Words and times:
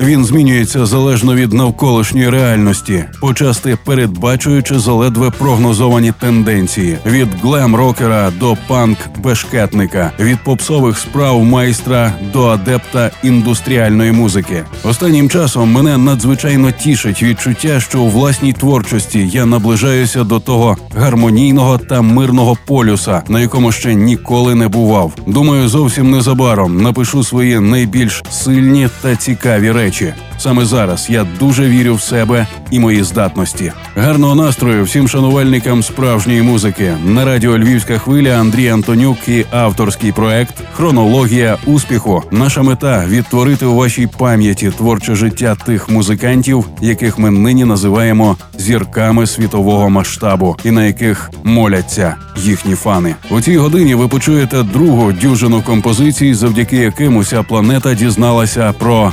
Він 0.00 0.24
змінюється 0.24 0.86
залежно 0.86 1.34
від 1.34 1.52
навколишньої 1.52 2.30
реальності, 2.30 3.04
почасти 3.20 3.78
передбачуючи 3.84 4.78
заледве 4.78 5.30
прогнозовані 5.30 6.12
тенденції: 6.20 6.98
від 7.06 7.28
глем-рокера 7.42 8.32
до 8.40 8.56
панк-бешкетника, 8.68 10.10
від 10.20 10.38
попсових 10.44 10.98
справ 10.98 11.44
майстра 11.44 12.12
до 12.32 12.46
адепта 12.46 13.10
індустріальної 13.22 14.12
музики. 14.12 14.64
Останнім 14.84 15.30
часом 15.30 15.72
мене 15.72 15.98
надзвичайно 15.98 16.70
тішить 16.70 17.22
відчуття, 17.22 17.80
що 17.80 18.00
у 18.00 18.08
власній 18.08 18.52
творчості 18.52 19.28
я 19.32 19.46
наближаюся 19.46 20.24
до 20.24 20.40
того 20.40 20.76
гармонійного 20.96 21.78
та 21.78 22.02
мирного 22.02 22.58
полюса, 22.66 23.22
на 23.28 23.40
якому 23.40 23.72
ще 23.72 23.94
ніколи 23.94 24.54
не 24.54 24.68
бував. 24.68 25.12
Думаю, 25.26 25.68
зовсім 25.68 26.10
незабаром 26.10 26.82
напишу 26.82 27.24
свої 27.24 27.60
найбільш 27.60 28.22
сильні 28.30 28.88
та 29.02 29.16
цікаві 29.16 29.72
речі 29.72 29.87
речі. 29.88 30.14
Саме 30.38 30.64
зараз 30.64 31.06
я 31.10 31.26
дуже 31.38 31.68
вірю 31.68 31.94
в 31.94 32.02
себе 32.02 32.46
і 32.70 32.78
мої 32.80 33.02
здатності. 33.02 33.72
Гарного 33.96 34.34
настрою 34.34 34.84
всім 34.84 35.08
шанувальникам 35.08 35.82
справжньої 35.82 36.42
музики 36.42 36.94
на 37.04 37.24
радіо 37.24 37.58
Львівська 37.58 37.98
хвиля 37.98 38.40
Андрій 38.40 38.68
Антонюк 38.68 39.28
і 39.28 39.44
авторський 39.50 40.12
проект 40.12 40.54
Хронологія 40.72 41.56
успіху. 41.66 42.22
Наша 42.30 42.62
мета 42.62 43.04
відтворити 43.08 43.66
у 43.66 43.74
вашій 43.74 44.06
пам'яті 44.06 44.70
творче 44.70 45.14
життя 45.14 45.56
тих 45.66 45.88
музикантів, 45.88 46.64
яких 46.80 47.18
ми 47.18 47.30
нині 47.30 47.64
називаємо 47.64 48.36
зірками 48.58 49.26
світового 49.26 49.90
масштабу, 49.90 50.56
і 50.64 50.70
на 50.70 50.86
яких 50.86 51.30
моляться 51.44 52.14
їхні 52.36 52.74
фани. 52.74 53.14
У 53.30 53.40
цій 53.40 53.56
годині 53.56 53.94
ви 53.94 54.08
почуєте 54.08 54.62
другу 54.62 55.12
дюжину 55.12 55.62
композицій, 55.62 56.34
завдяки 56.34 56.76
яким 56.76 57.16
уся 57.16 57.42
планета 57.42 57.94
дізналася 57.94 58.72
про 58.78 59.12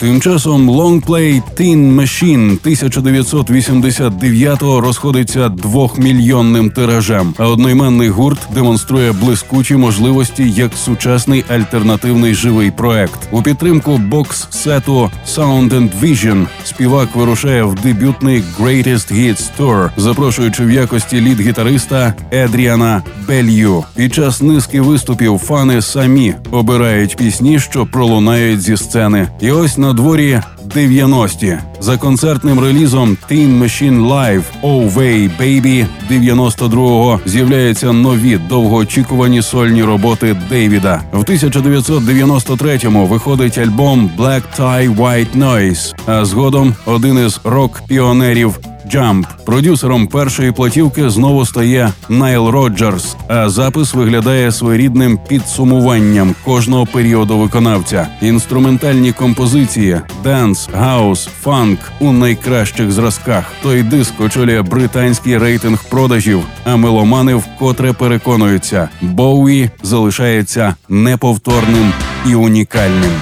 Тим 0.00 0.20
часом 0.20 0.68
лонгплей 0.68 1.42
Teen 1.56 1.94
Machine 1.94 2.58
1989-го 2.60 4.80
розходиться 4.80 5.48
двохмільйонним 5.48 6.70
тиражем, 6.70 7.34
а 7.38 7.46
одноіменний 7.46 8.08
гурт 8.08 8.38
демонструє 8.54 9.12
блискучі 9.12 9.76
можливості 9.76 10.50
як 10.50 10.74
сучасний 10.74 11.44
альтернативний 11.48 12.34
живий 12.34 12.70
проект. 12.70 13.18
У 13.30 13.42
підтримку 13.42 13.98
бокс-сету 13.98 15.10
Sound 15.26 15.70
and 15.70 15.90
Vision 16.02 16.46
співак 16.64 17.16
вирушає 17.16 17.62
в 17.62 17.74
дебютний 17.74 18.42
Greatest 18.60 19.14
Hits 19.14 19.50
Tour, 19.58 19.90
запрошуючи 19.96 20.64
в 20.64 20.70
якості 20.70 21.20
лід-гітариста 21.20 22.14
Едріана 22.32 23.02
Белью. 23.28 23.84
Під 23.96 24.14
час 24.14 24.42
низки 24.42 24.80
виступів 24.80 25.38
фани 25.38 25.82
самі 25.82 26.34
обирають 26.50 27.16
пісні, 27.16 27.60
що 27.60 27.86
пролунають 27.86 28.62
зі 28.62 28.76
сцени. 28.76 29.28
І 29.40 29.50
ось 29.50 29.78
на 29.84 29.92
дворі 29.92 30.40
90-ті. 30.76 31.58
за 31.80 31.96
концертним 31.96 32.60
релізом 32.60 33.16
Teen 33.30 33.62
Machine 33.62 34.08
Live 34.08 34.42
Oh 34.62 34.94
Way 34.94 35.30
Baby 35.40 35.86
92-го 36.10 37.20
з'являються 37.26 37.92
нові 37.92 38.36
довгоочікувані 38.48 39.42
сольні 39.42 39.82
роботи 39.82 40.36
Дейвіда. 40.48 41.02
В 41.12 41.22
1993-му 41.22 43.06
виходить 43.06 43.58
альбом 43.58 44.10
Black 44.18 44.42
Tie 44.58 44.96
White 44.96 45.38
Noise, 45.38 45.94
а 46.06 46.24
згодом 46.24 46.74
один 46.86 47.26
із 47.26 47.40
рок-піонерів 47.44 48.58
Jump. 48.92 49.24
Продюсером 49.46 50.06
першої 50.06 50.52
платівки 50.52 51.10
знову 51.10 51.46
стає 51.46 51.92
Найл 52.08 52.48
Роджерс, 52.48 53.16
а 53.28 53.48
запис 53.48 53.94
виглядає 53.94 54.52
своєрідним 54.52 55.18
підсумуванням 55.28 56.34
кожного 56.44 56.86
періоду 56.86 57.38
виконавця. 57.38 58.08
Інструментальні 58.22 59.12
композиції, 59.12 60.00
денс, 60.24 60.68
гаус, 60.74 61.28
фанк 61.42 61.78
у 62.00 62.12
найкращих 62.12 62.92
зразках. 62.92 63.44
Той 63.62 63.82
диск 63.82 64.20
очолює 64.20 64.62
британський 64.62 65.38
рейтинг 65.38 65.84
продажів, 65.90 66.42
а 66.64 66.76
меломани 66.76 67.34
вкотре 67.34 67.92
переконуються, 67.92 68.88
Боуї 69.02 69.70
залишається 69.82 70.74
неповторним 70.88 71.92
і 72.26 72.34
унікальним. 72.34 73.12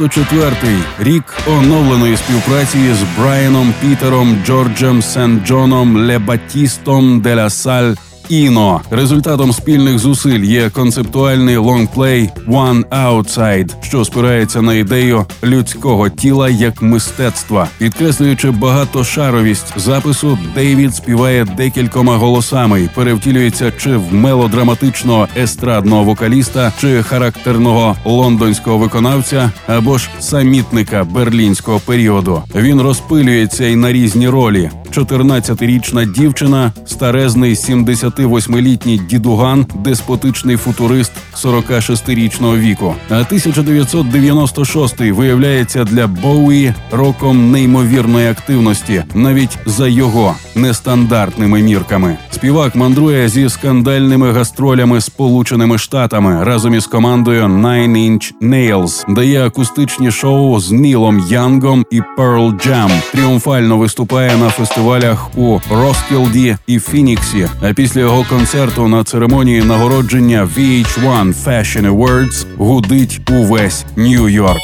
94-й 0.00 1.04
рік 1.04 1.24
оновленої 1.48 2.16
співпраці 2.16 2.78
з 2.78 3.20
Брайаном 3.20 3.74
Пітером 3.80 4.42
Джорджем 4.46 5.02
Сен 5.02 5.42
Джоном 5.46 5.96
Лебатістом 5.96 7.20
де 7.20 7.32
ля 7.32 7.50
Саль 7.50 7.94
Іно. 8.30 8.80
Результатом 8.90 9.52
спільних 9.52 9.98
зусиль 9.98 10.40
є 10.40 10.70
концептуальний 10.70 11.56
лонгплей 11.56 12.30
«1. 12.48 12.84
Outside», 12.84 13.70
що 13.82 14.04
спирається 14.04 14.62
на 14.62 14.74
ідею 14.74 15.26
людського 15.44 16.08
тіла 16.08 16.48
як 16.48 16.82
мистецтва, 16.82 17.68
підкреслюючи 17.78 18.50
багатошаровість 18.50 19.72
запису, 19.76 20.38
Дейвід 20.54 20.94
співає 20.94 21.44
декількома 21.44 22.16
голосами, 22.16 22.88
перевтілюється 22.94 23.72
чи 23.78 23.96
в 23.96 24.14
мелодраматичного 24.14 25.28
естрадного 25.36 26.04
вокаліста, 26.04 26.72
чи 26.80 27.02
характерного 27.02 27.96
лондонського 28.04 28.78
виконавця, 28.78 29.50
або 29.66 29.98
ж 29.98 30.10
самітника 30.20 31.04
берлінського 31.04 31.78
періоду. 31.78 32.42
Він 32.54 32.80
розпилюється 32.80 33.64
й 33.64 33.76
на 33.76 33.92
різні 33.92 34.28
ролі. 34.28 34.70
14-річна 34.90 36.12
дівчина, 36.12 36.72
старезний 36.86 37.54
78-літній 37.54 39.00
дідуган, 39.10 39.66
деспотичний 39.74 40.56
футурист 40.56 41.12
46-річного 41.44 42.56
віку. 42.56 42.94
А 43.10 43.14
1996-й 43.14 45.10
виявляється 45.10 45.84
для 45.84 46.06
Боуї 46.06 46.74
роком 46.90 47.50
неймовірної 47.50 48.28
активності, 48.28 49.04
навіть 49.14 49.58
за 49.66 49.88
його 49.88 50.34
нестандартними 50.54 51.62
мірками. 51.62 52.16
Співак 52.30 52.76
мандрує 52.76 53.28
зі 53.28 53.48
скандальними 53.48 54.32
гастролями 54.32 55.00
Сполученими 55.00 55.78
Штатами 55.78 56.44
разом 56.44 56.74
із 56.74 56.86
командою 56.86 57.44
Nine 57.44 57.96
Inch 57.96 58.32
Nails, 58.42 59.14
дає 59.14 59.46
акустичні 59.46 60.10
шоу 60.10 60.60
з 60.60 60.70
Нілом 60.70 61.26
Янгом 61.28 61.84
і 61.90 62.00
Pearl 62.18 62.66
Jam. 62.66 62.90
Тріумфально 63.12 63.78
виступає 63.78 64.36
на 64.36 64.50
фестивалях 64.80 65.30
у 65.36 65.60
Роскілді 65.70 66.56
і 66.66 66.78
Фініксі. 66.78 67.48
А 67.62 67.72
після 67.72 68.00
його 68.00 68.24
концерту 68.28 68.88
на 68.88 69.04
церемонії 69.04 69.62
нагородження 69.62 70.48
VH1 70.56 71.34
Fashion 71.44 71.96
Awards 71.96 72.46
гудить 72.58 73.20
увесь 73.30 73.84
Нью-Йорк. 73.96 74.60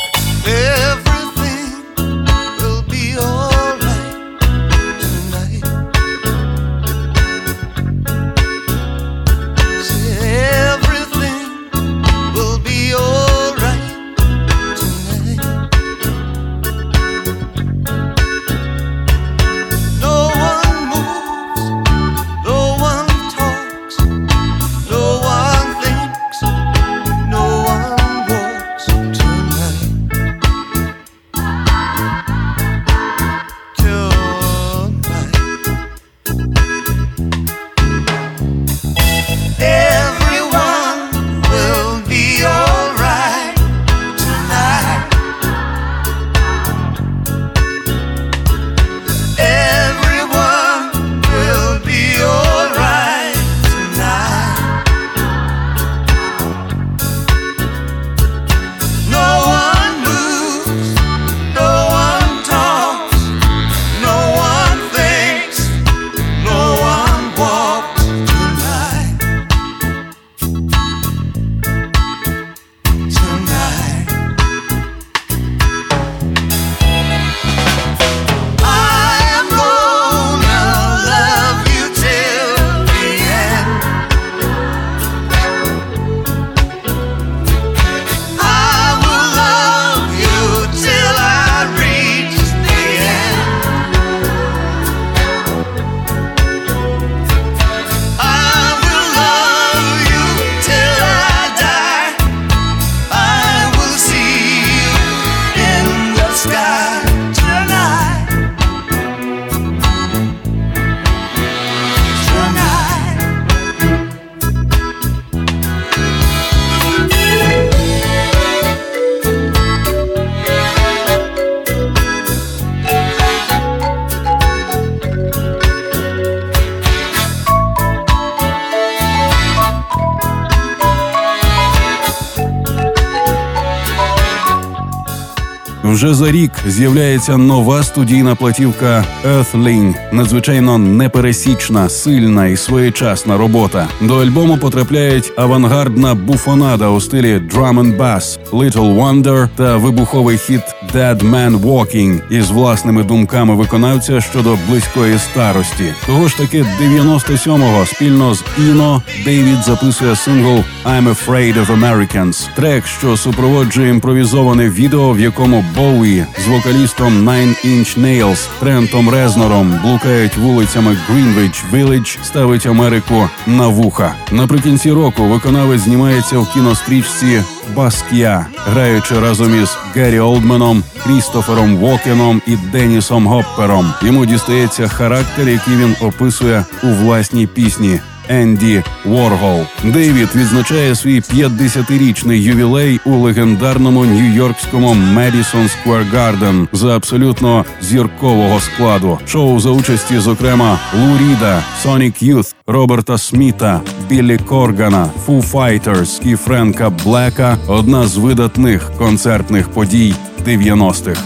Вже 135.96 136.14
за 136.14 136.30
рік 136.30 136.50
з'являється 136.66 137.36
нова 137.36 137.82
студійна 137.82 138.34
платівка 138.34 139.04
Earthling. 139.24 139.94
надзвичайно 140.12 140.78
непересічна, 140.78 141.88
сильна 141.88 142.46
і 142.46 142.56
своєчасна 142.56 143.36
робота. 143.36 143.88
До 144.00 144.16
альбому 144.16 144.58
потрапляють 144.58 145.32
авангардна 145.36 146.14
буфонада 146.14 146.88
у 146.88 147.00
стилі 147.00 147.36
drum 147.36 147.80
and 147.80 147.96
bass, 147.96 148.38
Little 148.52 148.96
Wonder 148.96 149.48
та 149.56 149.76
вибуховий 149.76 150.38
хіт 150.38 150.62
Dead 150.94 151.22
Man 151.22 151.60
Walking 151.60 152.20
із 152.30 152.50
власними 152.50 153.02
думками 153.04 153.54
виконавця 153.54 154.20
щодо 154.20 154.58
близької 154.68 155.18
старості. 155.18 155.94
Того 156.06 156.28
ж 156.28 156.36
таки 156.36 156.62
97-го 156.62 157.86
спільно 157.86 158.34
з 158.34 158.44
Іно 158.58 159.02
Дейвід 159.24 159.58
записує 159.66 160.16
сингл 160.16 160.64
«I'm 160.84 161.08
Afraid 161.08 161.66
of 161.66 161.80
Americans», 161.80 162.48
трек, 162.54 162.86
що 162.86 163.16
супроводжує 163.16 163.88
імпровізоване 163.90 164.68
відео, 164.68 165.12
в 165.12 165.20
якому 165.20 165.64
Боуі 165.76 166.24
з 166.44 166.48
вокалістом 166.48 167.28
Nine 167.28 167.66
Inch 167.66 168.00
Nails 168.00 168.48
Трентом 168.60 169.10
Резнором 169.10 169.80
блукають 169.84 170.36
вулицями 170.36 170.96
Greenwich 171.10 171.62
Village, 171.72 172.18
ставить 172.22 172.66
Америку 172.66 173.28
на 173.46 173.66
вуха. 173.66 174.14
Наприкінці 174.32 174.92
року 174.92 175.24
виконавець 175.24 175.80
знімається 175.80 176.38
в 176.38 176.52
кінострічці 176.52 177.42
Баскія, 177.74 178.46
граючи 178.66 179.20
разом 179.20 179.62
із 179.62 179.76
Геррі 179.94 180.20
Олдменом, 180.20 180.75
Крістофером 181.04 181.76
Вокеном 181.76 182.42
і 182.46 182.56
Денісом 182.56 183.26
Гоппером. 183.26 183.92
Йому 184.02 184.26
дістається 184.26 184.88
характер, 184.88 185.48
який 185.48 185.76
він 185.76 185.96
описує 186.00 186.64
у 186.82 186.86
власній 186.86 187.46
пісні. 187.46 188.00
Енді 188.28 188.82
Воргол. 189.04 189.60
Дейвід 189.84 190.28
відзначає 190.34 190.94
свій 190.94 191.20
50-річний 191.20 192.36
ювілей 192.36 193.00
у 193.04 193.10
легендарному 193.10 194.04
нью-йоркському 194.04 194.96
Madison 195.14 195.68
Square 195.70 196.12
Garden 196.14 196.66
за 196.72 196.96
абсолютно 196.96 197.64
зіркового 197.82 198.60
складу. 198.60 199.18
Шоу 199.26 199.60
за 199.60 199.70
участі, 199.70 200.18
зокрема, 200.18 200.78
Лу 200.94 201.18
Ріда, 201.18 201.62
Sonic 201.84 202.24
Youth, 202.34 202.54
Роберта 202.66 203.18
Сміта, 203.18 203.80
Біллі 204.08 204.38
Коргана, 204.38 205.10
Foo 205.26 205.50
Fighters 205.50 206.32
і 206.32 206.36
Френка 206.36 206.90
Блека 206.90 207.58
одна 207.66 208.06
з 208.06 208.16
видатних 208.16 208.90
концертних 208.98 209.68
подій 209.68 210.14
90-х. 210.46 211.20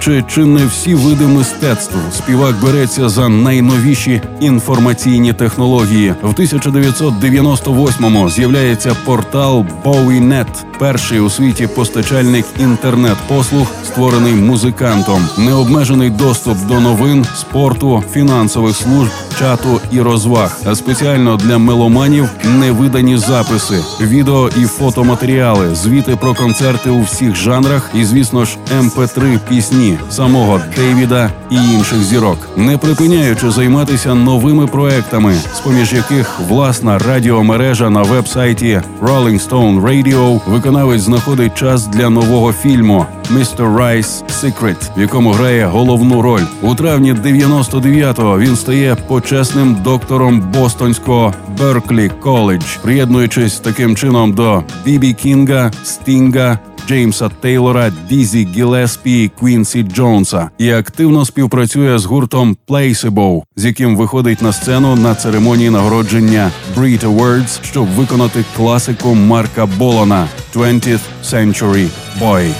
Освоюючи 0.00 0.34
чи 0.34 0.44
не 0.44 0.66
всі 0.66 0.94
види 0.94 1.26
мистецтв, 1.26 1.94
співак 2.12 2.54
береться 2.62 3.08
за 3.08 3.28
найновіші 3.28 4.22
інформаційні 4.40 5.32
технології. 5.32 6.14
В 6.22 6.32
1998-му 6.32 8.30
з'являється 8.30 8.96
портал 9.04 9.66
BowieNet, 9.84 10.46
перший 10.78 11.20
у 11.20 11.30
світі 11.30 11.66
постачальник 11.66 12.46
інтернет-послуг, 12.60 13.66
створений 13.84 14.34
музикантом, 14.34 15.28
необмежений 15.38 16.10
доступ 16.10 16.58
до 16.66 16.80
новин, 16.80 17.26
спорту, 17.36 18.04
фінансових 18.12 18.76
служб, 18.76 19.10
чату 19.40 19.80
і 19.92 20.00
розваг, 20.00 20.56
а 20.66 20.74
спеціально 20.74 21.36
для 21.36 21.58
меломанів 21.58 22.28
невидані 22.58 23.16
записи, 23.16 23.74
відео 24.00 24.50
і 24.62 24.64
фотоматеріали, 24.64 25.74
звіти 25.74 26.16
про 26.16 26.34
концерти 26.34 26.90
у 26.90 27.02
всіх 27.02 27.36
жанрах, 27.36 27.90
і, 27.94 28.04
звісно 28.04 28.44
ж, 28.44 28.56
МП3 28.80 29.24
ем 29.24 29.40
пісні 29.48 29.98
самого 30.10 30.60
Дейвіда 30.76 31.30
і 31.50 31.54
інших 31.54 32.04
зірок, 32.04 32.48
не 32.56 32.78
припиняючи 32.78 33.50
займатися 33.50 34.14
новими 34.14 34.66
проектами, 34.66 35.34
з 35.54 35.60
поміж 35.60 35.92
яких 35.92 36.40
власна 36.48 36.98
радіомережа 36.98 37.90
на 37.90 38.02
веб-сайті 38.02 38.82
Rolling 39.02 39.48
Stone 39.48 39.82
Radio 39.82 40.40
виконавець 40.46 41.02
знаходить 41.02 41.54
час 41.54 41.86
для 41.86 42.10
нового 42.10 42.52
фільму 42.52 43.06
«Mr. 43.30 43.76
Rice's 43.76 44.24
Secret», 44.42 44.96
в 44.96 45.00
якому 45.00 45.32
грає 45.32 45.66
головну 45.66 46.22
роль 46.22 46.42
у 46.62 46.74
травні 46.74 47.14
99-го 47.14 48.38
Він 48.38 48.56
стає 48.56 48.94
почесним 48.94 49.76
доктором 49.84 50.40
Бостонського 50.40 51.34
Берклі 51.58 52.10
College, 52.20 52.76
приєднуючись 52.82 53.60
таким 53.60 53.96
чином 53.96 54.32
до 54.32 54.62
Бібі 54.84 55.12
Кінга, 55.12 55.70
Стінга. 55.84 56.58
Джеймса 56.90 57.28
Тейлора, 57.28 57.92
Дізі 58.08 58.48
Гілеспі, 58.54 59.30
Квінсі 59.40 59.82
Джонса 59.82 60.50
і 60.58 60.70
активно 60.70 61.24
співпрацює 61.24 61.98
з 61.98 62.04
гуртом 62.04 62.56
Placebo, 62.68 63.42
з 63.56 63.64
яким 63.64 63.96
виходить 63.96 64.42
на 64.42 64.52
сцену 64.52 64.96
на 64.96 65.14
церемонії 65.14 65.70
нагородження 65.70 66.50
Brit 66.76 67.00
Awards, 67.00 67.64
щоб 67.64 67.86
виконати 67.86 68.44
класику 68.56 69.14
Марка 69.14 69.66
Болона 69.66 70.28
«20th 70.54 71.00
Century 71.24 71.88
Boy». 72.20 72.50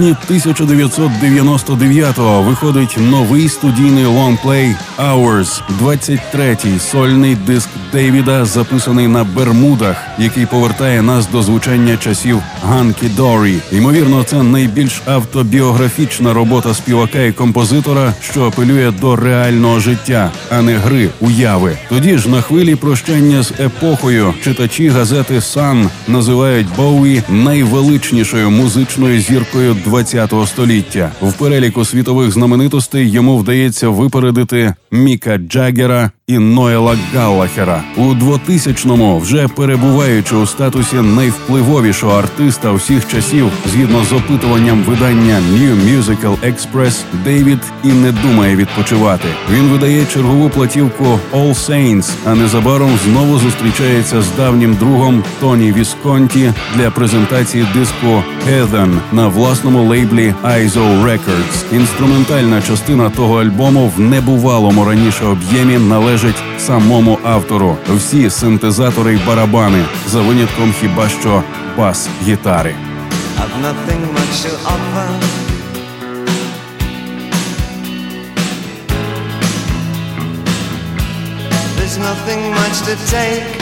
Жовтні 0.00 0.36
1999-го 0.36 2.42
виходить 2.42 2.96
новий 2.98 3.48
студійний 3.48 4.04
лонгплей 4.04 4.74
«Hours», 4.98 5.62
23-й 5.82 6.78
сольний 6.78 7.34
диск 7.34 7.68
Дейвіда, 7.92 8.44
записаний 8.44 9.08
на 9.08 9.24
Бермудах, 9.24 9.96
який 10.18 10.46
повертає 10.46 11.02
нас 11.02 11.28
до 11.32 11.42
звучання 11.42 11.96
часів 11.96 12.42
Hunky 12.62 13.08
Dory. 13.08 13.58
Ймовірно, 13.72 14.24
це 14.24 14.42
найбільш 14.42 15.02
автобіографічна 15.06 16.32
робота 16.32 16.74
співака 16.74 17.22
і 17.22 17.32
композитора, 17.32 18.14
що 18.20 18.44
апелює 18.44 18.92
до 19.00 19.16
реального 19.16 19.80
життя, 19.80 20.30
а 20.50 20.62
не 20.62 20.76
гри 20.76 21.08
уяви. 21.20 21.78
Тоді 21.88 22.18
ж 22.18 22.28
на 22.28 22.40
хвилі 22.40 22.76
прощання 22.76 23.42
з 23.42 23.52
епохою 23.60 24.34
читачі 24.44 24.88
газети 24.88 25.40
Сан 25.40 25.90
називають 26.08 26.66
Боуі 26.76 27.22
найвеличнішою 27.28 28.50
музичною 28.50 29.20
зіркою 29.20 29.76
ХХ 29.90 30.46
століття. 30.46 31.12
В 31.22 31.32
переліку 31.32 31.84
світових 31.84 32.30
знаменитостей 32.30 33.10
йому 33.10 33.38
вдається 33.38 33.88
випередити 33.88 34.74
Міка 34.92 35.38
Джаггера 35.38 36.10
і 36.26 36.38
Ноела 36.38 36.96
Галлахера 37.14 37.82
у 37.96 38.00
2000-му 38.00 39.18
вже 39.18 39.48
перебуваючи 39.48 40.36
у 40.36 40.46
статусі 40.46 40.96
найвпливовішого 40.96 42.18
артиста 42.18 42.72
всіх 42.72 43.08
часів, 43.08 43.50
згідно 43.66 44.04
з 44.04 44.12
опитуванням 44.12 44.82
видання 44.82 45.40
New 45.52 45.76
Musical 45.76 46.36
Express, 46.52 47.02
Дейвід 47.24 47.58
і 47.84 47.88
не 47.88 48.12
думає 48.12 48.56
відпочивати. 48.56 49.28
Він 49.52 49.68
видає 49.68 50.06
чергову 50.06 50.50
платівку 50.50 51.04
All 51.32 51.54
Saints, 51.54 52.10
а 52.26 52.34
незабаром 52.34 52.98
знову 53.04 53.38
зустрічається 53.38 54.22
з 54.22 54.26
давнім 54.36 54.74
другом 54.74 55.24
Тоні 55.40 55.72
Вісконті 55.72 56.52
для 56.76 56.90
презентації 56.90 57.66
диску 57.74 58.22
Heathen 58.48 58.98
на 59.12 59.28
власному 59.28 59.82
лейблі 59.82 60.34
ISO 60.44 61.04
Records. 61.04 61.76
Інструментальна 61.76 62.62
частина 62.62 63.10
того 63.10 63.40
альбому 63.40 63.92
в 63.96 64.00
небувалому 64.00 64.79
раніше 64.84 65.24
об'ємі 65.24 65.78
належить 65.78 66.42
самому 66.58 67.18
автору. 67.24 67.76
Всі 67.96 68.30
синтезатори 68.30 69.14
й 69.14 69.18
барабани 69.26 69.84
за 70.08 70.20
винятком 70.20 70.74
хіба 70.80 71.08
що 71.08 71.42
бас 71.78 72.08
гітари. 72.26 72.74
nothing 82.00 82.42
much 82.60 82.78
to 82.88 82.94
take 83.10 83.60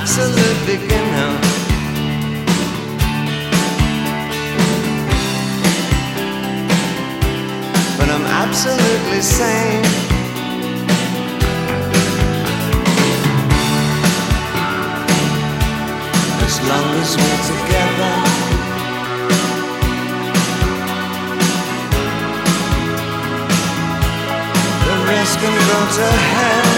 absolute 0.00 0.66
beginner. 0.66 0.99
absolutely 8.50 9.20
sane. 9.20 9.84
As 16.46 16.56
long 16.68 16.88
as 17.02 17.10
we're 17.20 17.42
together, 17.52 18.14
the 24.84 24.96
rest 25.10 25.34
can 25.42 25.56
go 25.70 25.80
to 25.96 26.08
hell. 26.32 26.72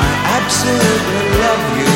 I 0.00 0.12
absolutely 0.38 1.22
love 1.38 1.78
you. 1.78 1.89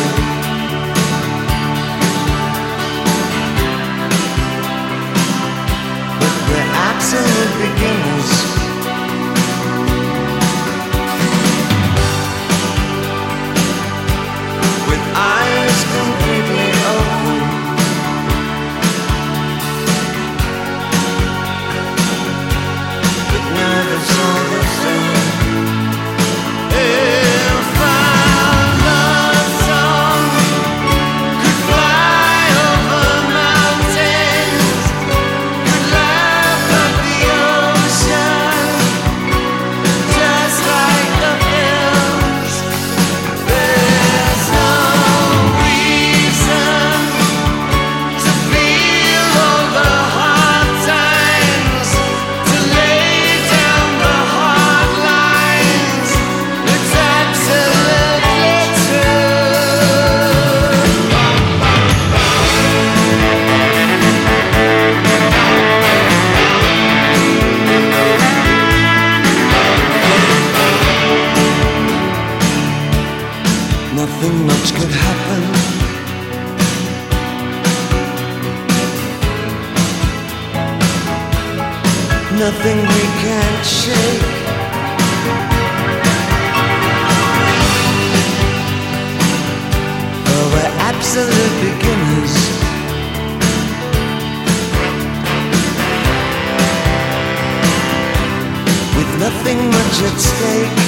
Much 99.94 100.12
at 100.12 100.20
stake. 100.20 100.78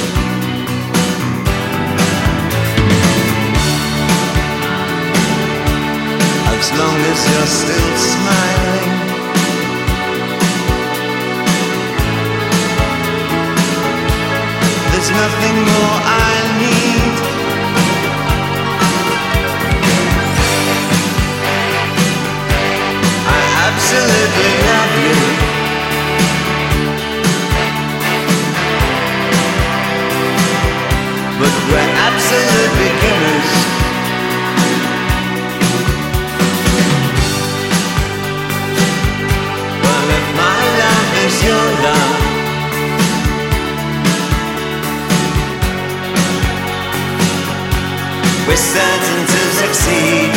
as 6.59 6.73
long 6.73 6.99
as 7.13 7.21
you're 7.31 7.47
still 7.47 7.97
smiling. 8.11 8.91
There's 14.91 15.11
nothing 15.11 15.57
more 15.71 15.97
I 16.03 16.37
need. 16.61 17.15
I 23.29 23.43
absolutely 23.67 24.51
love 24.67 25.31
you. 25.31 25.36
We're 48.47 48.63
certain 48.63 49.27
to 49.27 49.41
succeed. 49.61 50.31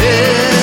If 0.00 0.53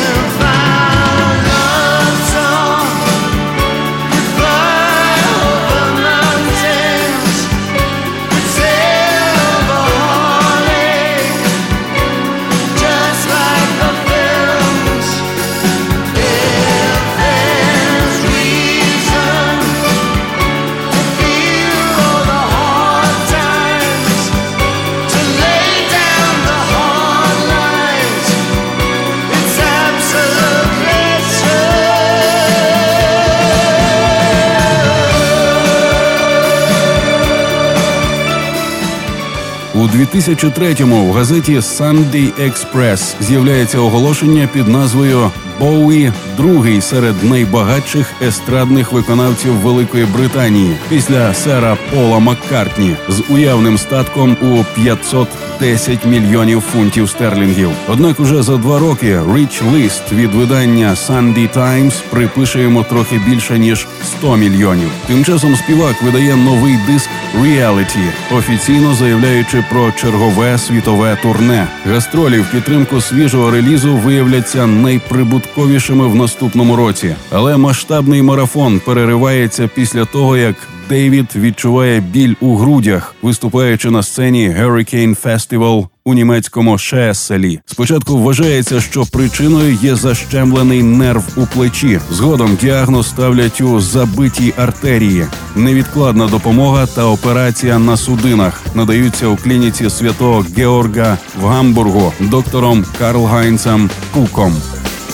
У 39.82 39.84
2003-му 39.84 41.06
в 41.06 41.12
газеті 41.12 41.60
Sunday 41.60 42.32
Express 42.50 43.14
з'являється 43.22 43.80
оголошення 43.80 44.50
під 44.54 44.68
назвою 44.68 45.32
Боуі 45.62 46.12
другий 46.38 46.82
серед 46.82 47.24
найбагатших 47.24 48.14
естрадних 48.22 48.92
виконавців 48.92 49.54
Великої 49.54 50.06
Британії 50.06 50.76
після 50.90 51.34
сера 51.34 51.78
Пола 51.94 52.20
Маккартні 52.20 52.96
з 53.10 53.24
уявним 53.30 53.78
статком 53.78 54.38
у 54.42 54.64
510 54.82 56.06
мільйонів 56.06 56.62
фунтів 56.62 57.10
стерлінгів. 57.10 57.70
Однак 57.88 58.20
уже 58.20 58.44
за 58.44 58.58
два 58.58 58.80
роки 58.80 59.18
Rich 59.18 59.72
List 59.74 60.16
від 60.16 60.34
видання 60.34 60.90
Sunday 60.90 61.58
Times 61.58 61.94
припише 62.10 62.62
йому 62.62 62.84
трохи 62.84 63.22
більше 63.28 63.60
ніж 63.60 63.88
100 64.06 64.36
мільйонів. 64.36 64.90
Тим 65.08 65.26
часом 65.26 65.56
співак 65.56 66.02
видає 66.02 66.36
новий 66.36 66.78
диск 66.88 67.10
Reality, 67.42 68.12
офіційно 68.38 68.94
заявляючи 68.94 69.64
про 69.70 69.92
чергове 69.92 70.58
світове 70.58 71.18
турне. 71.22 71.68
Гастролі 71.86 72.40
в 72.40 72.52
підтримку 72.52 73.02
свіжого 73.02 73.52
релізу 73.52 73.98
виявляться 73.98 74.68
найприбутковішими 74.68 75.51
в 75.58 76.16
наступному 76.16 76.76
році. 76.76 77.16
Але 77.32 77.58
масштабний 77.58 78.22
марафон 78.22 78.82
переривається 78.86 79.70
після 79.76 80.06
того, 80.06 80.38
як 80.38 80.56
Дейвід 80.92 81.36
відчуває 81.36 82.00
біль 82.00 82.36
у 82.40 82.56
грудях, 82.56 83.16
виступаючи 83.22 83.90
на 83.92 84.04
сцені 84.04 84.56
Hurricane 84.60 85.24
Festival 85.24 85.88
у 86.06 86.14
німецькому 86.14 86.78
Шеселі. 86.78 87.60
Спочатку 87.66 88.18
вважається, 88.18 88.82
що 88.82 89.06
причиною 89.06 89.78
є 89.82 89.96
защемлений 89.96 90.84
нерв 90.84 91.24
у 91.38 91.46
плечі. 91.46 92.00
Згодом 92.12 92.58
діагноз 92.62 93.08
ставлять 93.10 93.62
у 93.62 93.80
забитій 93.80 94.54
артерії. 94.58 95.26
Невідкладна 95.56 96.28
допомога 96.28 96.86
та 96.86 97.06
операція 97.06 97.80
на 97.80 97.98
судинах 97.98 98.62
надаються 98.76 99.28
у 99.28 99.36
клініці 99.36 99.90
святого 99.90 100.46
Георга 100.58 101.18
в 101.42 101.46
Гамбургу 101.46 102.14
доктором 102.20 102.86
Карл 103.00 103.26
Гайнцем 103.26 103.90
Куком. 104.14 104.54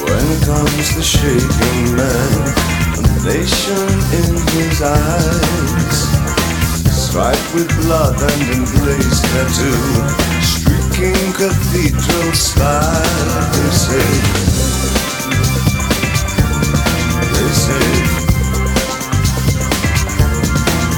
When 0.07 0.27
comes 0.41 0.95
the 0.95 1.03
shaking 1.03 1.95
man, 1.95 2.31
a 2.95 3.01
nation 3.27 3.87
in 4.19 4.31
his 4.55 4.81
eyes, 4.81 5.97
striped 6.89 7.53
with 7.53 7.69
blood 7.83 8.15
and 8.15 8.41
emblazed 8.55 9.23
tattoo, 9.31 9.83
streaking 10.41 11.33
cathedral 11.33 12.31
spire. 12.33 13.43
They 13.53 13.71
say, 13.83 14.07
they 17.33 17.49
say, 17.65 17.87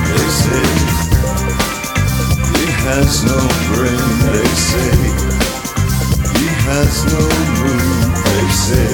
they 0.05 0.29
say, 0.41 0.65
he 2.55 2.65
has 2.85 3.23
no 3.25 3.39
brain. 3.73 4.09
They 4.33 4.49
say. 4.69 4.91
He 6.39 6.45
has 6.69 6.95
no 7.11 7.23
mood, 7.59 7.98
they 8.29 8.47
say. 8.65 8.91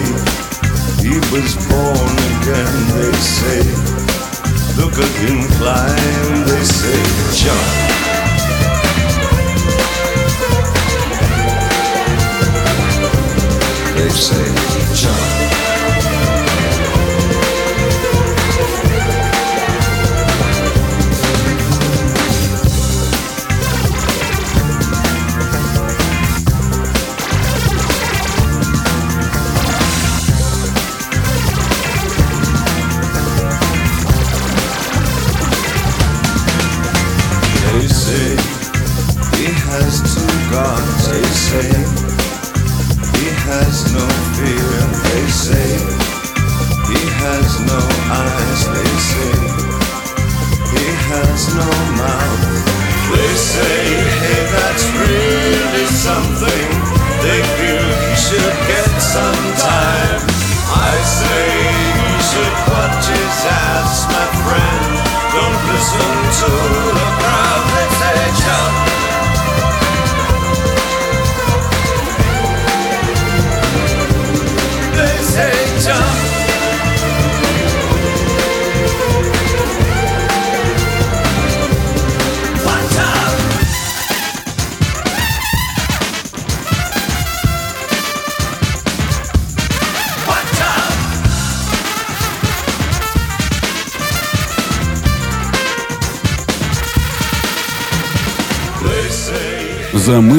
He 1.03 1.15
was 1.31 1.51
born 1.69 2.15
again, 2.35 2.75
they 2.95 3.13
say. 3.19 3.63
Look 4.79 4.95
at 5.05 5.11
him 5.23 5.39
climb, 5.57 6.45
they 6.47 6.63
say, 6.63 6.99
jump. 7.41 7.95
They 13.97 14.09
say, 14.09 14.64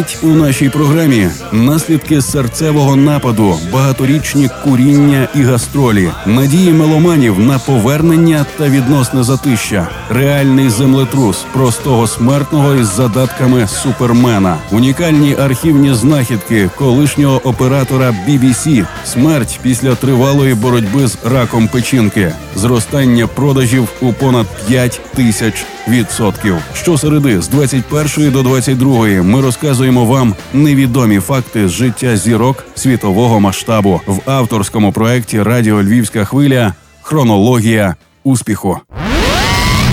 За 0.07 0.27
у 0.27 0.27
нашій 0.27 0.69
програмі. 0.69 1.29
Наслідки 1.53 2.23
серцевого 2.23 2.97
нападу, 2.97 3.59
багаторічні 3.73 4.51
куріння 4.65 5.29
і 5.35 5.43
гастролі, 5.43 6.11
надії 6.27 6.73
меломанів 6.73 7.39
на 7.39 7.59
повернення 7.59 8.47
та 8.59 8.69
відносне 8.69 9.23
затища, 9.23 9.89
реальний 10.11 10.71
землетрус 10.71 11.45
простого 11.53 12.07
смертного 12.07 12.75
із 12.75 12.87
задатками 12.87 13.69
супермена, 13.69 14.57
унікальні 14.73 15.37
архівні 15.37 15.95
знахідки 15.95 16.71
колишнього 16.77 17.41
оператора 17.45 18.15
BBC, 18.29 18.87
смерть 19.05 19.61
після 19.63 19.95
тривалої 19.95 20.55
боротьби 20.55 21.07
з 21.07 21.19
раком 21.25 21.69
печінки, 21.69 22.33
зростання 22.57 23.27
продажів 23.27 23.89
у 24.01 24.13
понад 24.13 24.47
5 24.69 25.01
тисяч 25.15 25.65
відсотків. 25.89 26.57
Щосереди 26.75 27.43
з 27.43 27.49
21 27.49 28.33
до 28.33 28.43
22 28.43 29.07
ми 29.07 29.41
розказуємо 29.41 30.05
вам 30.05 30.35
невідомі 30.55 31.21
факти 31.21 31.69
з 31.69 31.71
життя 31.71 32.17
зірок 32.17 32.65
світового 32.75 33.41
масштабу. 33.41 34.01
В 34.07 34.31
авторському 34.31 34.93
проєкті 34.93 35.43
Радіо 35.43 35.83
Львівська 35.83 36.25
хвиля. 36.25 36.75
Хронологія 37.03 37.95
успіху. 38.25 38.81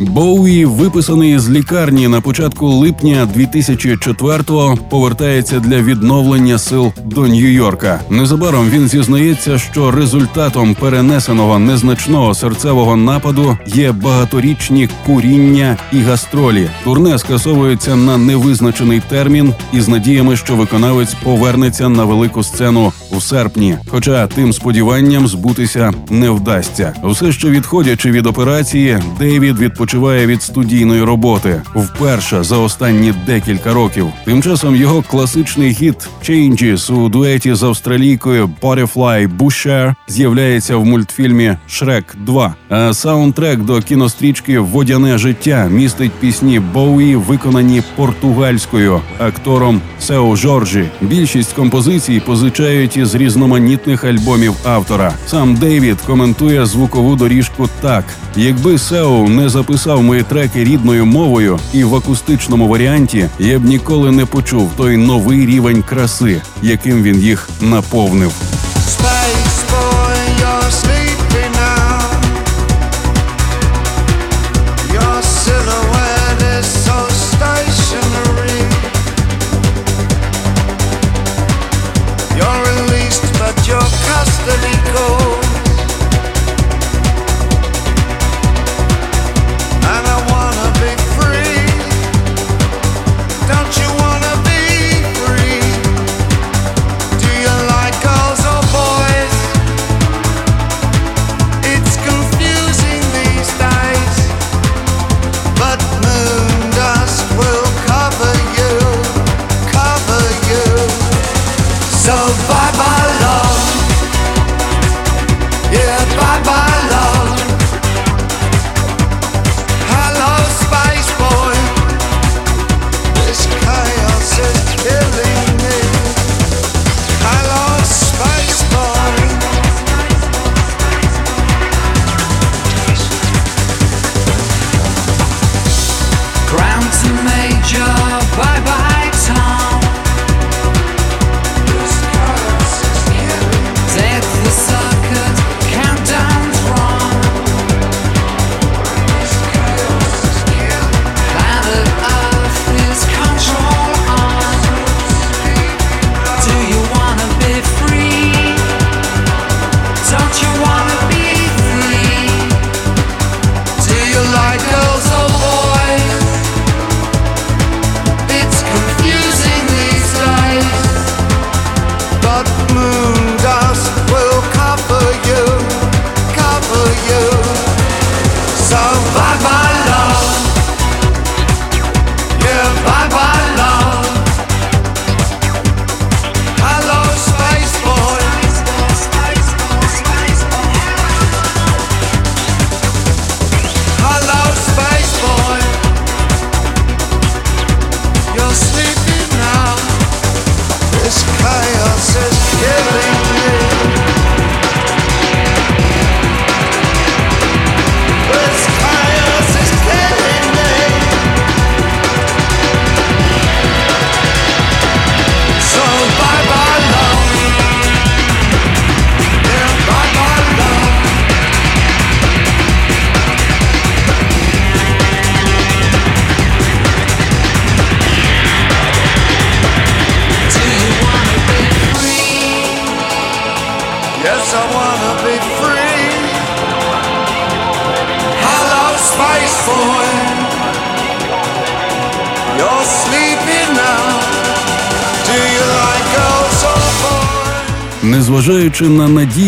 Боуї, 0.00 0.64
виписаний 0.64 1.38
з 1.38 1.50
лікарні 1.50 2.08
на 2.08 2.20
початку 2.20 2.68
липня 2.68 3.28
2004-го, 3.36 4.78
повертається 4.90 5.60
для 5.60 5.82
відновлення 5.82 6.58
сил 6.58 6.92
до 7.04 7.20
Нью-Йорка. 7.20 7.98
Незабаром 8.10 8.70
він 8.70 8.88
зізнається, 8.88 9.58
що 9.58 9.90
результатом 9.90 10.74
перенесеного 10.74 11.58
незначного 11.58 12.34
серцевого 12.34 12.96
нападу 12.96 13.58
є 13.66 13.92
багаторічні 13.92 14.88
куріння 15.06 15.76
і 15.92 16.00
гастролі. 16.00 16.68
Турне 16.84 17.18
скасовується 17.18 17.96
на 17.96 18.18
невизначений 18.18 19.02
термін 19.08 19.54
із 19.72 19.88
надіями, 19.88 20.36
що 20.36 20.56
виконавець 20.56 21.14
повернеться 21.14 21.88
на 21.88 22.04
велику 22.04 22.42
сцену 22.42 22.92
в 23.12 23.22
серпні. 23.22 23.76
Хоча 23.88 24.26
тим 24.26 24.52
сподіванням 24.52 25.28
збутися 25.28 25.92
не 26.10 26.30
вдасться. 26.30 26.92
Все 27.04 27.32
ще 27.32 27.48
відходячи 27.50 28.10
від 28.10 28.26
операції, 28.26 28.98
Дейвід 29.18 29.58
відпочиває 29.58 29.84
від 29.94 30.42
студійної 30.42 31.02
роботи 31.02 31.62
вперше 31.74 32.42
за 32.42 32.56
останні 32.56 33.14
декілька 33.26 33.72
років. 33.72 34.06
Тим 34.24 34.42
часом 34.42 34.76
його 34.76 35.02
класичний 35.02 35.74
хіт 35.74 36.08
«Changes» 36.22 36.94
у 36.94 37.08
дуеті 37.08 37.54
з 37.54 37.62
австралійкою 37.62 38.50
Butterfly 38.62 39.36
Busher 39.36 39.94
з'являється 40.08 40.76
в 40.76 40.84
мультфільмі 40.84 41.56
Шрек 41.68 42.16
2. 42.26 42.54
А 42.68 42.94
саундтрек 42.94 43.60
до 43.60 43.80
кінострічки 43.80 44.58
Водяне 44.58 45.18
життя 45.18 45.68
містить 45.70 46.12
пісні 46.12 46.60
Боуї, 46.60 47.16
виконані 47.16 47.82
португальською 47.96 49.00
актором 49.18 49.80
Сео 49.98 50.36
Жоржі. 50.36 50.84
Більшість 51.00 51.52
композицій 51.52 52.22
позичають 52.26 52.96
із 52.96 53.14
різноманітних 53.14 54.04
альбомів 54.04 54.54
автора. 54.64 55.12
Сам 55.26 55.54
Дейвід 55.54 56.00
коментує 56.06 56.66
звукову 56.66 57.16
доріжку 57.16 57.68
так: 57.80 58.04
якби 58.36 58.78
Сео 58.78 59.28
не 59.28 59.48
записав 59.48 59.73
мої 60.02 60.22
треки 60.22 60.64
рідною 60.64 61.06
мовою 61.06 61.58
і 61.72 61.84
в 61.84 61.94
акустичному 61.94 62.68
варіанті, 62.68 63.28
я 63.38 63.58
б 63.58 63.64
ніколи 63.64 64.12
не 64.12 64.26
почув 64.26 64.70
той 64.76 64.96
новий 64.96 65.46
рівень 65.46 65.82
краси, 65.82 66.42
яким 66.62 67.02
він 67.02 67.20
їх 67.20 67.48
наповнив. 67.60 68.32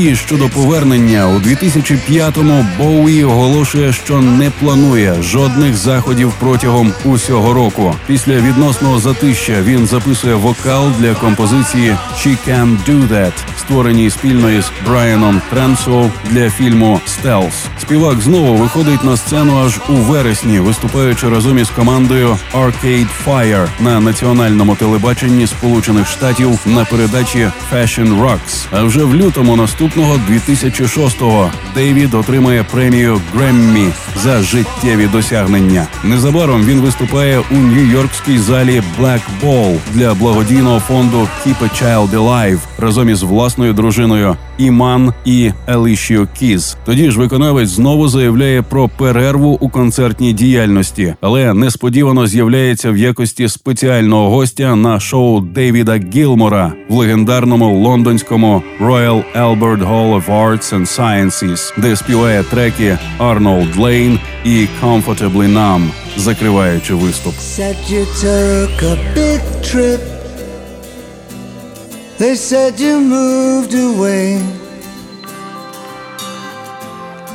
Надії 0.06 0.24
щодо 0.26 0.48
повернення, 0.48 1.28
у 1.28 1.38
2005-му 1.38 2.66
Боуї 2.78 3.24
оголошує, 3.24 3.92
що 3.92 4.20
не 4.20 4.50
планує 4.50 5.22
жодних 5.22 5.76
заходів 5.76 6.32
протягом 6.40 6.92
усього 7.04 7.54
року. 7.54 7.94
Після 8.06 8.40
відносного 8.40 8.98
затища 8.98 9.62
він 9.62 9.86
записує 9.86 10.34
вокал 10.34 10.90
для 10.98 11.14
композиції 11.14 11.96
«She 12.16 12.36
Can 12.48 12.76
Do 12.88 13.08
That», 13.08 13.32
створеній 13.58 14.10
спільно 14.10 14.50
із 14.50 14.70
Брайаном 14.86 15.42
Тренсоу 15.50 16.10
для 16.30 16.50
фільму 16.50 17.00
«Стелс». 17.06 17.54
Співак 17.80 18.20
знову 18.20 18.54
виходить 18.54 19.04
на 19.04 19.16
сцену 19.16 19.64
аж 19.64 19.80
у 19.88 19.92
вересні, 19.92 20.60
виступаючи 20.60 21.28
разом 21.28 21.58
із 21.58 21.70
командою 21.70 22.38
Arcade 22.54 23.08
Fire 23.26 23.68
на 23.80 24.00
національному 24.00 24.76
телебаченні 24.76 25.46
Сполучених 25.46 26.08
Штатів 26.08 26.58
на 26.66 26.84
передачі 26.84 27.50
Fashion 27.72 28.20
Rocks. 28.20 28.66
А 28.70 28.82
вже 28.82 29.04
в 29.04 29.14
лютому 29.14 29.56
наступного 29.96 30.20
2006-го 30.30 31.50
Дейвід 31.74 32.14
отримає 32.14 32.64
премію 32.64 33.20
Греммі 33.34 33.88
за 34.16 34.42
життєві 34.42 35.06
досягнення. 35.06 35.86
Незабаром 36.04 36.64
він 36.64 36.80
виступає 36.80 37.38
у 37.50 37.54
нью-йоркській 37.54 38.38
залі 38.38 38.82
Black 39.00 39.20
Ball 39.42 39.78
для 39.92 40.14
благодійного 40.14 40.80
фонду 40.80 41.28
Keep 41.46 41.56
a 41.62 41.82
Child 41.82 42.10
Alive 42.10 42.58
разом 42.78 43.08
із 43.08 43.22
власною 43.22 43.72
дружиною 43.72 44.36
Іман 44.58 45.12
і 45.24 45.50
Елішіо 45.68 46.26
Кіз. 46.38 46.76
Тоді 46.84 47.10
ж 47.10 47.18
виконавець 47.18 47.68
знову 47.68 48.08
заявляє 48.08 48.62
про 48.62 48.88
перерву 48.88 49.58
у 49.60 49.68
концертній 49.68 50.32
діяльності, 50.32 51.14
але 51.20 51.54
несподівано 51.54 52.26
з'являється 52.26 52.90
в 52.90 52.96
якості 52.96 53.48
спеціального 53.48 54.30
гостя 54.30 54.76
на 54.76 55.00
шоу 55.00 55.40
Дейвіда 55.40 56.00
Гілмора 56.14 56.72
в 56.88 56.94
легендарному 56.94 57.78
лондонському 57.78 58.62
Royal 58.80 59.22
Albert 59.36 59.88
Hall 59.88 60.14
of 60.14 60.26
Arts 60.28 60.74
and 60.74 60.86
Sciences, 60.98 61.80
де 61.80 61.96
співає 61.96 62.42
треки 62.42 62.98
Arnold 63.20 63.76
Lane 63.76 64.18
і 64.44 64.66
Comfortably 64.82 65.52
Numb, 65.52 65.88
закриваючи 66.16 66.94
виступ. 66.94 67.34
Said 67.34 67.76
you 67.90 68.04
took 68.24 68.82
a 68.82 68.96
big 69.16 69.40
trip. 69.62 70.15
They 72.18 72.34
said 72.34 72.80
you 72.80 73.00
moved 73.00 73.74
away. 73.74 74.40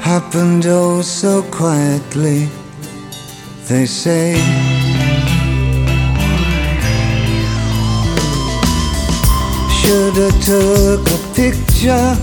Happened 0.02 0.66
oh 0.66 1.02
so 1.02 1.44
quietly. 1.44 2.50
They 3.68 3.86
say. 3.86 4.36
Shoulda 9.78 10.32
took 10.50 11.02
a 11.10 11.20
picture. 11.36 12.16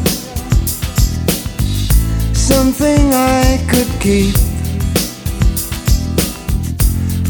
Something 2.35 3.15
I 3.15 3.65
could 3.71 4.01
keep. 4.01 4.35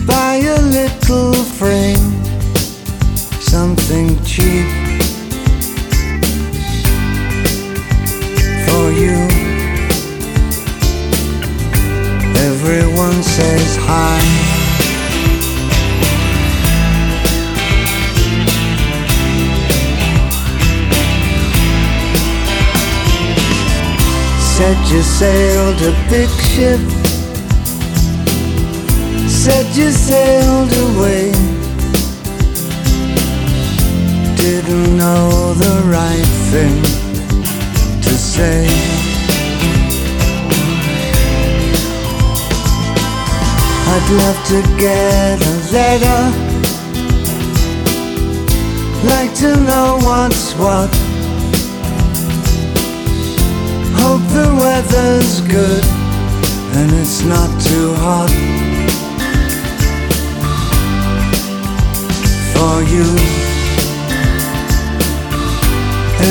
buy 0.09 0.37
a 0.37 0.61
little 0.63 1.35
frame, 1.59 2.25
something 3.41 4.09
cheap 4.25 5.08
says 13.89 13.95
hi. 13.95 14.21
Said 24.57 24.79
you 24.91 25.03
sailed 25.03 25.81
a 25.83 26.11
big 26.11 26.29
ship 26.29 26.99
said 29.49 29.67
you 29.77 29.91
sailed 29.91 30.73
away. 30.73 31.33
Didn't 34.37 34.97
know 34.97 35.55
the 35.55 35.83
right 35.87 36.31
thing 36.51 36.83
to 38.03 38.11
say. 38.11 38.98
I'd 44.01 44.11
love 44.23 44.39
to 44.53 44.63
get 44.79 45.41
a 45.43 45.55
letter. 45.73 46.21
Like 49.09 49.35
to 49.43 49.57
know 49.69 49.99
what's 50.03 50.53
what. 50.55 50.89
Hope 54.01 54.23
the 54.39 54.49
weather's 54.63 55.41
good 55.41 55.85
and 56.79 56.93
it's 56.93 57.25
not 57.25 57.51
too 57.61 57.93
hot. 57.95 58.31
for 62.55 62.83
you. 62.83 63.09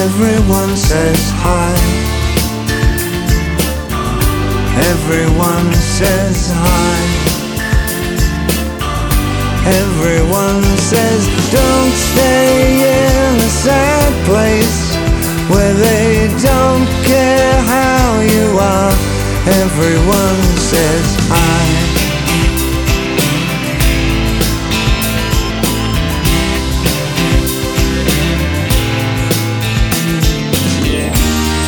Everyone 0.03 0.75
says 0.75 1.21
hi. 1.43 1.73
Everyone 4.91 5.73
says 5.73 6.51
hi. 6.53 7.06
Everyone 9.67 10.63
says 10.77 11.27
don't 11.51 11.91
stay 11.91 12.87
in 12.87 13.35
a 13.35 13.49
sad 13.49 14.13
place 14.25 14.95
where 15.51 15.73
they 15.73 16.29
don't 16.41 16.87
care 17.03 17.61
how 17.63 18.21
you 18.21 18.57
are. 18.59 18.95
Everyone 19.63 20.41
says 20.71 21.17
hi. 21.27 21.63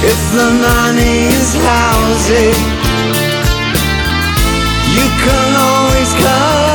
If 0.01 0.21
the 0.31 0.49
money 0.67 1.27
is 1.35 1.53
lousy, 1.67 2.47
you 4.95 5.05
can 5.19 5.49
always 5.59 6.13
come 6.23 6.68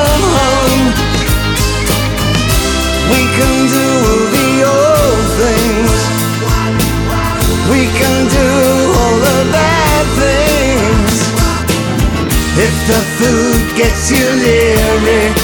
If 12.57 12.87
the 12.87 13.01
food 13.19 13.77
gets 13.77 14.11
you 14.11 14.25
leery, 14.41 15.44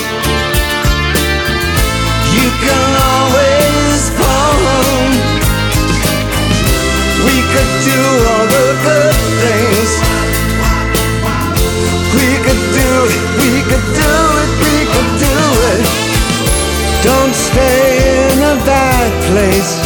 place 19.31 19.79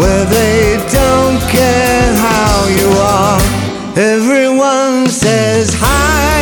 where 0.00 0.24
they 0.24 0.76
don't 0.90 1.40
care 1.52 2.08
how 2.16 2.66
you 2.78 2.88
are. 3.20 3.38
Everyone 3.96 5.06
says 5.08 5.68
hi. 5.76 6.40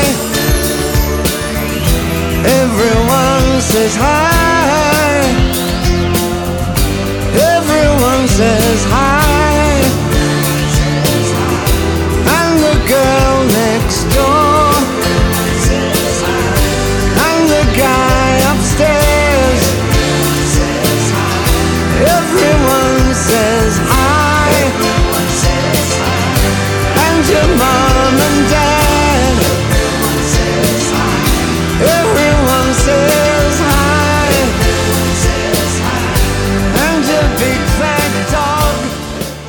Everyone 2.63 3.61
says 3.61 3.95
hi. 3.97 5.23
Everyone 7.57 8.29
says 8.29 8.85
hi. 8.95 9.26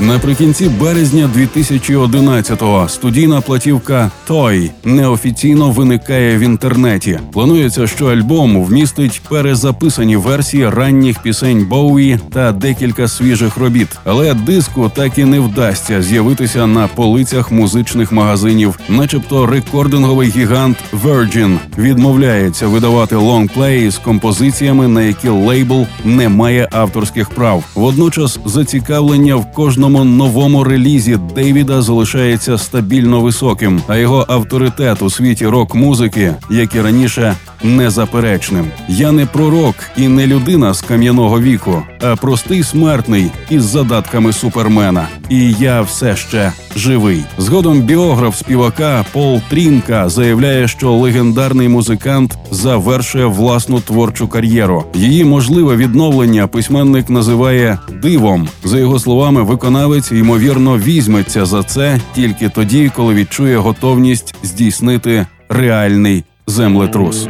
Наприкінці 0.07 0.69
березня 0.69 1.29
2011-го 1.35 2.89
студійна 2.89 3.41
платівка 3.41 4.11
Той 4.27 4.71
неофіційно 4.83 5.71
виникає 5.71 6.37
в 6.37 6.39
інтернеті. 6.39 7.19
Планується, 7.33 7.87
що 7.87 8.05
альбом 8.05 8.63
вмістить 8.63 9.21
перезаписані 9.29 10.15
версії 10.15 10.69
ранніх 10.69 11.21
пісень 11.21 11.65
Боуї 11.65 12.19
та 12.33 12.51
декілька 12.51 13.07
свіжих 13.07 13.57
робіт. 13.57 13.87
Але 14.05 14.33
диску 14.33 14.91
так 14.95 15.17
і 15.17 15.25
не 15.25 15.39
вдасться 15.39 16.01
з'явитися 16.01 16.67
на 16.67 16.87
полицях 16.87 17.51
музичних 17.51 18.11
магазинів, 18.11 18.79
начебто 18.89 19.45
рекординговий 19.45 20.29
гігант 20.29 20.77
Virgin 21.05 21.57
відмовляється 21.77 22.67
видавати 22.67 23.15
лонгплеї 23.15 23.89
з 23.89 23.97
композиціями, 23.97 24.87
на 24.87 25.01
які 25.01 25.29
лейбл 25.29 25.85
не 26.05 26.29
має 26.29 26.69
авторських 26.71 27.29
прав. 27.29 27.63
Водночас 27.75 28.39
зацікавлення 28.45 29.35
в 29.35 29.51
кожному 29.53 29.96
новому 30.03 30.63
релізі 30.63 31.17
Дейвіда 31.35 31.81
залишається 31.81 32.57
стабільно 32.57 33.21
високим, 33.21 33.81
а 33.87 33.97
його 33.97 34.25
авторитет 34.27 35.01
у 35.01 35.09
світі 35.09 35.47
рок-музики, 35.47 36.35
як 36.49 36.75
і 36.75 36.81
раніше, 36.81 37.35
незаперечним. 37.63 38.65
Я 38.89 39.11
не 39.11 39.25
пророк 39.25 39.75
і 39.97 40.07
не 40.07 40.27
людина 40.27 40.73
з 40.73 40.81
кам'яного 40.81 41.41
віку, 41.41 41.83
а 42.01 42.15
простий 42.15 42.63
смертний 42.63 43.31
із 43.49 43.63
задатками 43.63 44.33
супермена. 44.33 45.07
І 45.29 45.51
я 45.51 45.81
все 45.81 46.15
ще 46.15 46.51
живий. 46.75 47.23
Згодом 47.37 47.81
біограф 47.81 48.37
співака 48.37 49.05
Пол 49.13 49.41
Трінка 49.49 50.09
заявляє, 50.09 50.67
що 50.67 50.91
легендарний 50.91 51.69
музикант 51.69 52.37
завершує 52.51 53.25
власну 53.25 53.79
творчу 53.79 54.27
кар'єру. 54.27 54.83
Її 54.93 55.25
можливе 55.25 55.75
відновлення 55.75 56.47
письменник 56.47 57.09
називає 57.09 57.79
дивом. 58.01 58.47
За 58.63 58.79
його 58.79 58.99
словами, 58.99 59.41
виконавець 59.87 60.11
ймовірно 60.11 60.77
візьметься 60.77 61.45
за 61.45 61.63
це 61.63 61.99
тільки 62.15 62.49
тоді, 62.49 62.91
коли 62.95 63.13
відчує 63.13 63.57
готовність 63.57 64.35
здійснити 64.43 65.25
реальний 65.49 66.23
землетрус. 66.47 67.27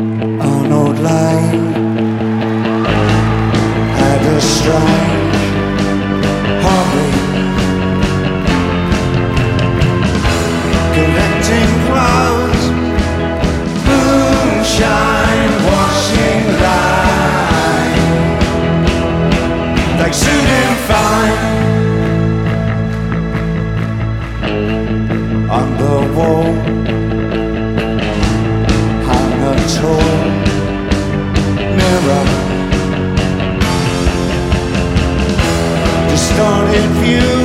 on 4.70 5.16
don't 36.38 36.68
it 36.70 37.37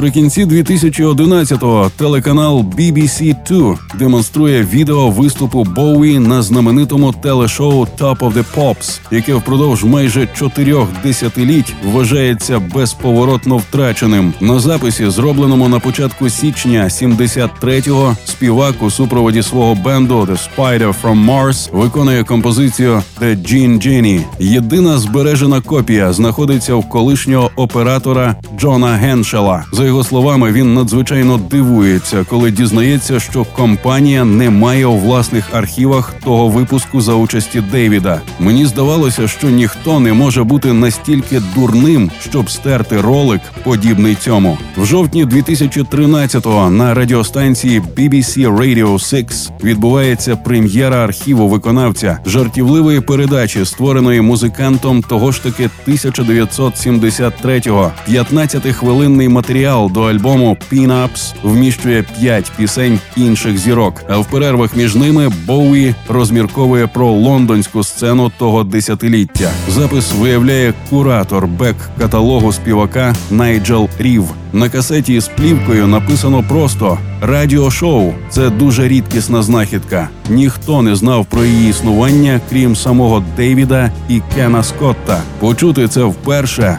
Наприкінці 0.00 0.44
2011-го 0.44 1.90
телеканал 1.96 2.58
BBC 2.58 3.36
2 3.48 3.78
демонструє 3.98 4.62
відео 4.62 5.10
виступу 5.10 5.64
Боуї 5.64 6.18
на 6.18 6.42
знаменитому 6.42 7.12
телешоу 7.12 7.86
Top 7.98 8.18
of 8.18 8.32
the 8.32 8.44
Pops, 8.56 9.00
яке 9.10 9.34
впродовж 9.34 9.84
майже 9.84 10.28
чотирьох 10.38 10.88
десятиліть 11.02 11.74
вважається 11.84 12.58
безповоротно 12.74 13.56
втраченим. 13.56 14.32
На 14.40 14.58
записі, 14.58 15.10
зробленому 15.10 15.68
на 15.68 15.78
початку 15.78 16.28
січня 16.28 16.84
73-го, 16.84 18.16
співак 18.24 18.82
у 18.82 18.90
супроводі 18.90 19.42
свого 19.42 19.74
бенду 19.74 20.20
The 20.20 20.38
Spider 20.56 20.94
from 21.02 21.26
Mars 21.26 21.68
виконує 21.72 22.24
композицію 22.24 23.02
The 23.20 23.36
Gene 23.36 23.86
Genie. 23.86 24.20
Єдина 24.38 24.98
збережена 24.98 25.60
копія 25.60 26.12
знаходиться 26.12 26.74
в 26.74 26.88
колишнього 26.88 27.50
оператора 27.56 28.36
Джона 28.58 28.86
Геншела. 28.86 29.64
За 29.72 29.89
його 29.90 30.04
словами, 30.04 30.52
він 30.52 30.74
надзвичайно 30.74 31.40
дивується, 31.50 32.24
коли 32.28 32.50
дізнається, 32.50 33.20
що 33.20 33.44
компанія 33.44 34.24
не 34.24 34.50
має 34.50 34.86
у 34.86 34.96
власних 34.96 35.54
архівах 35.54 36.14
того 36.24 36.48
випуску 36.48 37.00
за 37.00 37.14
участі 37.14 37.60
Дейвіда. 37.60 38.20
Мені 38.38 38.66
здавалося, 38.66 39.28
що 39.28 39.50
ніхто 39.50 40.00
не 40.00 40.12
може 40.12 40.44
бути 40.44 40.72
настільки 40.72 41.42
дурним, 41.54 42.10
щоб 42.20 42.50
стерти 42.50 43.00
ролик, 43.00 43.40
подібний 43.64 44.14
цьому. 44.14 44.58
В 44.76 44.84
жовтні 44.84 45.24
2013-го 45.24 46.70
на 46.70 46.94
радіостанції 46.94 47.82
BBC 47.96 48.58
Radio 48.58 48.98
6 48.98 49.52
відбувається 49.64 50.36
прем'єра 50.36 51.04
архіву 51.04 51.48
виконавця 51.48 52.18
жартівливої 52.26 53.00
передачі, 53.00 53.64
створеної 53.64 54.20
музикантом 54.20 55.02
того 55.02 55.32
ж 55.32 55.42
таки 55.42 55.70
1973-го. 55.88 57.92
15-хвилинний 58.08 59.28
матеріал 59.28 59.79
до 59.88 60.02
альбому 60.02 60.56
«Pin-Ups» 60.72 61.34
вміщує 61.42 62.02
п'ять 62.02 62.52
пісень 62.56 62.98
інших 63.16 63.58
зірок. 63.58 64.02
А 64.08 64.18
в 64.18 64.30
перервах 64.30 64.76
між 64.76 64.94
ними 64.94 65.30
Боуї 65.46 65.94
розмірковує 66.08 66.86
про 66.86 67.10
лондонську 67.10 67.84
сцену 67.84 68.32
того 68.38 68.64
десятиліття. 68.64 69.50
Запис 69.68 70.12
виявляє 70.12 70.74
куратор 70.90 71.46
бек 71.46 71.76
каталогу 71.98 72.52
співака 72.52 73.14
Найджел 73.30 73.88
Рів. 73.98 74.24
На 74.52 74.68
касеті 74.68 75.20
з 75.20 75.28
плівкою 75.28 75.86
написано 75.86 76.44
просто 76.48 76.98
радіошоу. 77.20 78.12
Це 78.30 78.50
дуже 78.50 78.88
рідкісна 78.88 79.42
знахідка. 79.42 80.08
Ніхто 80.28 80.82
не 80.82 80.96
знав 80.96 81.26
про 81.26 81.44
її 81.44 81.70
існування, 81.70 82.40
крім 82.50 82.76
самого 82.76 83.24
Дейвіда 83.36 83.90
і 84.08 84.20
Кена 84.34 84.62
Скотта. 84.62 85.22
Почути 85.38 85.88
це 85.88 86.02
вперше 86.02 86.78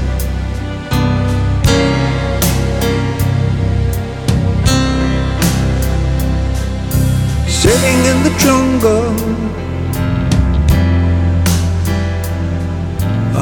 Sitting 7.71 8.05
in 8.11 8.17
the 8.23 8.33
jungle. 8.37 9.13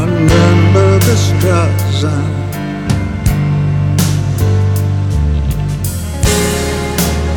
Under 0.02 0.90
the 1.08 1.16
Straße 1.26 2.16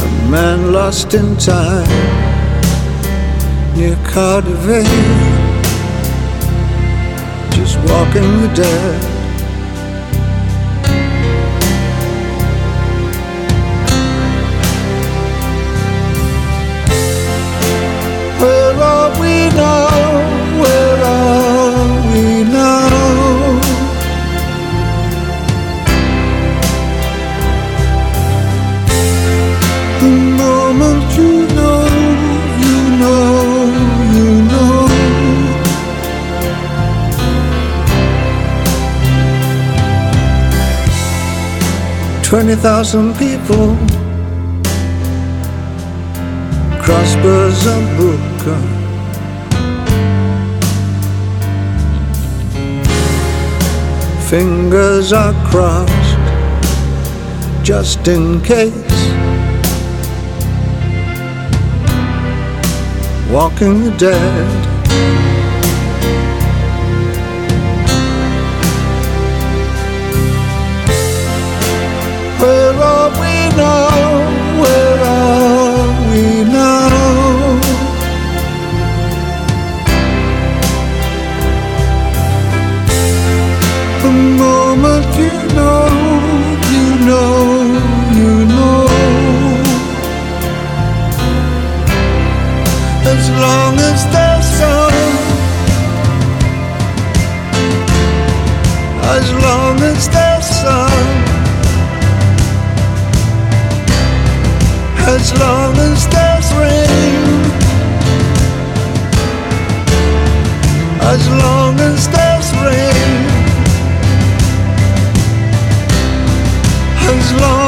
A 0.05 0.31
man 0.31 0.73
lost 0.73 1.15
in 1.15 1.35
time 1.39 1.89
Near 3.75 3.97
Cardiff. 4.13 4.67
Just 7.57 7.79
walking 7.89 8.31
the 8.43 8.53
dead 8.55 9.12
are 19.61 20.25
we? 22.13 22.21
The 30.01 30.09
moment 30.09 31.19
you 31.19 31.47
know, 31.57 31.87
you 32.65 32.79
know, 33.01 33.33
you 34.17 34.43
know. 34.51 34.89
Twenty 42.23 42.57
thousand 42.57 43.15
people 43.17 43.77
crossbars 46.83 47.67
are 47.67 47.97
broken. 47.97 48.82
Fingers 54.33 55.13
are 55.13 55.35
crossed 55.45 55.93
just 57.63 58.09
in 58.09 58.41
case. 58.41 58.73
Walking 63.31 63.85
the 63.85 63.95
dead. 63.99 64.72
As 99.23 99.31
long 99.45 99.77
as 99.93 100.09
there's 100.09 100.47
sun. 100.63 101.33
as 105.15 105.33
long 105.39 105.77
as 105.77 106.07
there's 106.15 106.49
rain, 106.63 107.25
as 111.13 111.29
long 111.43 111.75
as 111.81 112.09
there's 112.15 112.49
rain, 112.65 113.19
as 117.15 117.33
long 117.43 117.62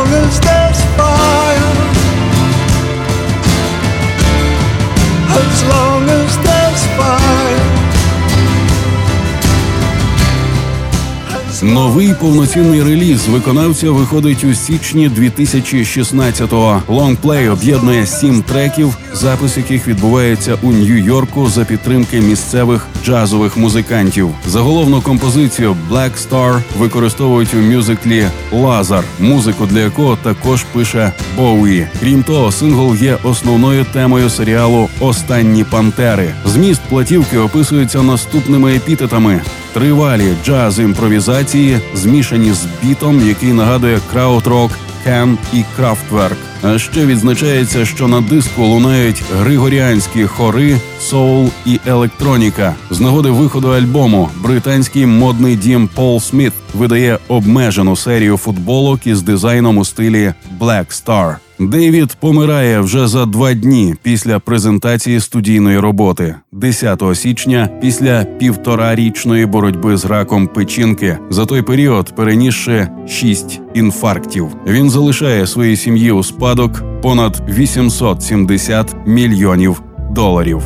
Новий 11.65 12.15
повноцінний 12.21 12.83
реліз 12.83 13.29
виконавця 13.29 13.91
виходить 13.91 14.45
у 14.45 14.55
січні 14.55 15.09
2016-го. 15.09 16.83
Лонгплей 16.89 17.49
об'єднує 17.49 18.07
сім 18.07 18.43
треків, 18.43 18.97
запис 19.13 19.57
яких 19.57 19.89
відбувається 19.89 20.57
у 20.63 20.73
Нью-Йорку 20.73 21.49
за 21.49 21.65
підтримки 21.65 22.21
місцевих 22.21 22.87
джазових 23.05 23.57
музикантів. 23.57 24.31
Заголовну 24.47 25.01
композицію 25.01 25.77
Black 25.91 26.11
Star 26.29 26.61
використовують 26.79 27.55
у 27.55 27.57
мюзиклі 27.57 28.27
Лазар, 28.53 29.05
музику 29.21 29.67
для 29.67 29.81
якого 29.81 30.17
також 30.17 30.63
пише 30.63 31.13
Боуї. 31.37 31.89
Крім 32.01 32.23
того, 32.23 32.53
сингл 32.53 32.95
є 32.95 33.19
основною 33.23 33.87
темою 33.93 34.31
серіалу 34.31 34.89
Останні 35.01 35.65
пантери. 35.65 36.35
Зміст 36.47 36.81
платівки 36.89 37.39
описується 37.39 38.03
наступними 38.03 38.75
епітетами. 38.75 39.41
Тривалі 39.75 40.33
джаз 40.45 40.79
імпровізації, 40.79 41.79
змішані 41.95 42.53
з 42.53 42.67
бітом, 42.83 43.29
який 43.29 43.53
нагадує 43.53 44.01
краудрок, 44.13 44.71
Кем 45.05 45.39
і 45.53 45.65
Крафтверк. 45.77 46.37
А 46.63 46.79
ще 46.79 47.07
відзначається, 47.07 47.85
що 47.85 48.09
на 48.09 48.21
диску 48.21 48.63
лунають 48.63 49.23
григоріанські 49.41 50.25
хори, 50.25 50.77
соул 51.01 51.51
і 51.67 51.81
електроніка. 51.87 52.75
З 52.91 53.01
нагоди 53.01 53.31
виходу 53.31 53.69
альбому 53.69 54.29
британський 54.41 55.07
модний 55.07 55.57
дім 55.57 55.89
Пол 55.95 56.21
Сміт 56.21 56.53
видає 56.75 57.19
обмежену 57.29 57.97
серію 57.97 58.37
футболок 58.37 59.07
із 59.07 59.23
дизайном 59.23 59.79
у 59.79 59.85
стилі 59.85 60.33
Black 60.61 61.05
Star. 61.05 61.37
Дейвід 61.59 62.17
помирає 62.21 62.81
вже 62.81 63.07
за 63.07 63.27
два 63.27 63.55
дні 63.55 63.95
після 64.03 64.39
презентації 64.39 65.21
студійної 65.21 65.79
роботи, 65.79 66.35
10 66.53 67.03
січня, 67.15 67.69
після 67.81 68.25
півторарічної 68.25 69.47
боротьби 69.47 69.97
з 69.97 70.05
раком 70.05 70.47
печінки. 70.47 71.19
За 71.31 71.47
той 71.47 71.63
період 71.63 72.17
перенісши 72.17 72.89
шість 73.09 73.61
інфарктів. 73.75 74.49
Він 74.67 74.91
залишає 74.91 75.47
своїй 75.47 75.77
сім'ї 75.77 76.13
у 76.13 76.23
спадок 76.23 76.83
понад 77.03 77.43
870 77.49 78.97
мільйонів 79.07 79.83
доларів. 80.11 80.63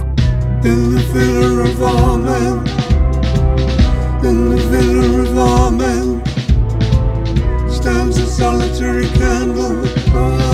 Solitary 8.38 9.06
candle. 9.18 10.47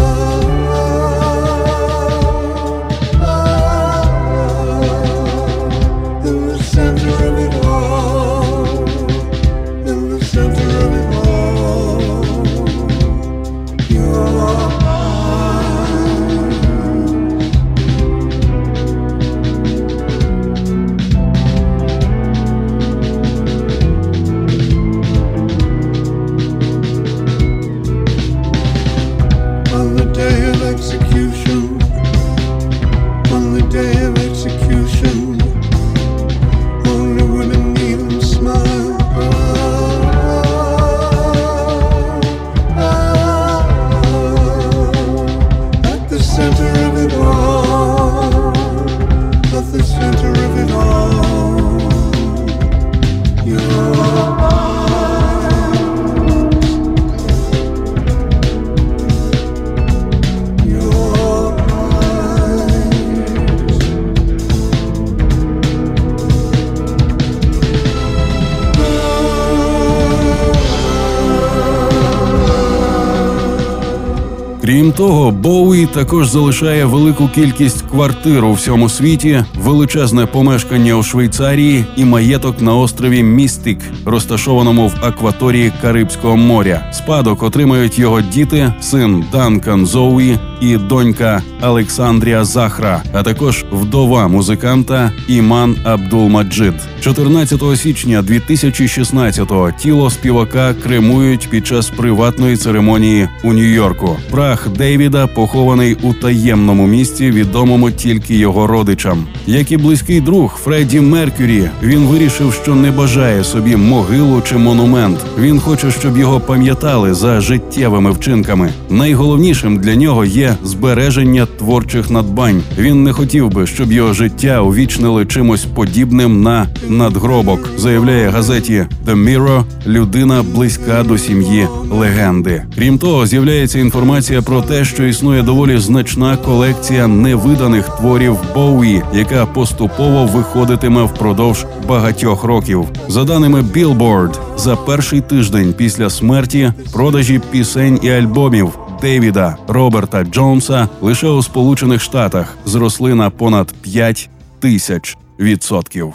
Того, 74.95 75.31
Боуї 75.31 75.87
також 75.87 76.29
залишає 76.29 76.85
велику 76.85 77.29
кількість 77.29 77.83
квартир 77.83 78.45
у 78.45 78.53
всьому 78.53 78.89
світі, 78.89 79.45
величезне 79.55 80.27
помешкання 80.27 80.95
у 80.95 81.03
Швейцарії 81.03 81.85
і 81.97 82.05
маєток 82.05 82.63
на 82.63 82.75
острові 82.75 83.23
Містик, 83.23 83.79
розташованому 84.05 84.89
в 84.89 84.95
акваторії 85.03 85.73
Карибського 85.83 86.37
моря. 86.37 86.91
Спадок 86.93 87.43
отримають 87.43 87.99
його 87.99 88.21
діти, 88.21 88.73
син 88.81 89.25
Данкан 89.33 89.87
Зоуї 89.87 90.39
і 90.61 90.77
донька 90.77 91.43
Олександрія 91.63 92.45
Захра, 92.45 93.03
а 93.13 93.23
також 93.23 93.65
вдова 93.73 94.29
музиканта 94.29 95.13
Іман 95.29 95.77
Абдулмаджид. 95.85 96.75
14 97.05 97.63
січня 97.77 98.23
2016-го 98.23 99.73
тіло 99.79 100.11
співака 100.11 100.75
кремують 100.75 101.49
під 101.51 101.67
час 101.67 101.91
приватної 101.91 102.57
церемонії 102.57 103.29
у 103.43 103.53
Нью-Йорку. 103.53 104.17
Прах 104.31 104.69
Дейвіда 104.69 105.27
похований 105.27 105.97
у 106.03 106.13
таємному 106.13 106.87
місці, 106.87 107.31
відомому 107.31 107.91
тільки 107.91 108.35
його 108.35 108.67
родичам. 108.67 109.27
Як 109.47 109.73
і 109.73 109.77
близький 109.77 110.21
друг 110.21 110.59
Фредді 110.65 111.01
Меркюрі, 111.01 111.69
він 111.83 112.01
вирішив, 112.01 112.53
що 112.63 112.75
не 112.75 112.91
бажає 112.91 113.45
собі 113.45 113.77
могилу 113.77 114.43
чи 114.49 114.57
монумент. 114.57 115.19
Він 115.39 115.61
хоче, 115.61 115.91
щоб 115.91 116.19
його 116.19 116.41
пам'ятали 116.41 117.15
за 117.15 117.41
життєвими 117.41 118.11
вчинками. 118.11 118.71
Найголовнішим 118.91 119.79
для 119.79 119.95
нього 119.95 120.25
є 120.25 120.57
збереження 120.63 121.47
творчих 121.47 122.11
надбань. 122.11 122.63
Він 122.79 123.03
не 123.03 123.13
хотів 123.13 123.51
би, 123.51 123.67
щоб 123.67 123.93
його 123.93 124.13
життя 124.13 124.61
увічнили 124.61 125.27
чимось 125.27 125.65
подібним 125.65 126.43
на 126.43 126.67
надгробок, 126.97 127.61
заявляє 127.77 128.29
газеті 128.29 128.87
The 129.07 129.25
Mirror 129.25 129.65
людина 129.87 130.43
близька 130.55 131.03
до 131.03 131.19
сім'ї 131.19 131.69
легенди. 131.91 132.63
Крім 132.75 132.99
того, 132.99 133.27
з'являється 133.27 133.79
інформація 133.79 134.43
про 134.43 134.63
те, 134.63 134.85
що 134.85 135.05
існує 135.05 135.43
доволі 135.43 135.79
значна 135.79 136.37
колекція 136.37 137.07
невиданих 137.07 137.89
творів 137.89 138.37
Боуї, 138.55 139.03
яка 139.15 139.47
поступово 139.47 140.27
виходитиме 140.27 141.03
впродовж 141.03 141.67
багатьох 141.89 142.45
років. 142.45 142.85
За 143.09 143.25
даними 143.25 143.63
Billboard, 143.63 144.35
за 144.57 144.77
перший 144.77 145.21
тиждень 145.21 145.75
після 145.77 146.11
смерті 146.11 146.73
продажі 146.93 147.41
пісень 147.51 147.99
і 148.03 148.11
альбомів. 148.11 148.69
Дейвіда 149.01 149.57
Роберта 149.69 150.25
Джонса 150.25 150.89
лише 151.01 151.29
у 151.29 151.43
Сполучених 151.43 152.03
Штатах 152.03 152.59
зросли 152.65 153.15
на 153.15 153.31
понад 153.31 153.75
5 153.83 154.31
тисяч 154.61 155.17
відсотків. 155.39 156.15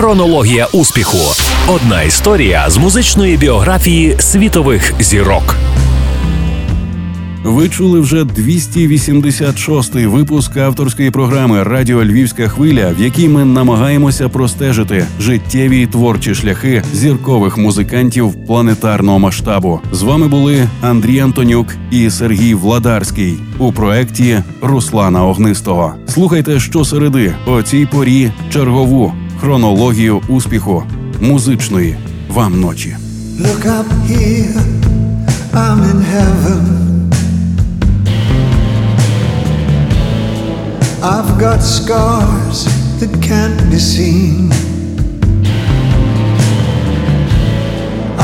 Хронологія 0.00 0.66
успіху. 0.72 1.18
Одна 1.68 2.02
історія 2.02 2.70
з 2.70 2.78
музичної 2.78 3.36
біографії 3.36 4.16
світових 4.18 4.94
зірок. 5.00 5.56
Ви 7.44 7.68
чули 7.68 8.00
вже 8.00 8.22
286-й 8.22 10.06
випуск 10.06 10.56
авторської 10.56 11.10
програми 11.10 11.62
Радіо 11.62 12.04
Львівська 12.04 12.48
хвиля, 12.48 12.94
в 12.98 13.02
якій 13.02 13.28
ми 13.28 13.44
намагаємося 13.44 14.28
простежити 14.28 15.06
життєві 15.20 15.80
й 15.80 15.86
творчі 15.86 16.34
шляхи 16.34 16.82
зіркових 16.92 17.58
музикантів 17.58 18.46
планетарного 18.46 19.18
масштабу. 19.18 19.80
З 19.92 20.02
вами 20.02 20.28
були 20.28 20.68
Андрій 20.82 21.20
Антонюк 21.20 21.66
і 21.90 22.10
Сергій 22.10 22.54
Владарський 22.54 23.38
у 23.58 23.72
проєкті 23.72 24.42
Руслана 24.62 25.26
Огнистого. 25.26 25.94
Слухайте 26.08 26.60
щосереди 26.60 27.34
о 27.46 27.62
цій 27.62 27.86
порі 27.86 28.32
чергову 28.52 29.14
хронологію 29.40 30.22
успіху 30.28 30.82
музичної 31.20 31.96
вам 32.28 32.60
ночі. 32.60 32.96
Look 33.40 33.64
up 33.64 33.88
here, 34.10 34.62
I'm 35.54 35.80
in 35.92 36.00
heaven. 36.14 36.62
I've 41.02 41.32
got 41.44 41.60
scars 41.78 42.58
that 42.98 43.12
can't 43.28 43.60
be 43.70 43.80
seen. 43.94 44.52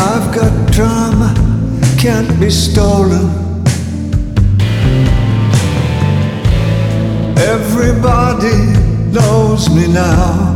I've 0.08 0.28
got 0.38 0.52
drama, 0.76 1.30
can't 2.04 2.32
be 2.40 2.50
stolen. 2.50 3.26
Everybody 7.54 8.58
knows 9.16 9.62
me 9.76 9.84
now. 10.04 10.55